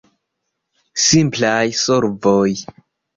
[1.07, 2.49] Simplaj solvoj!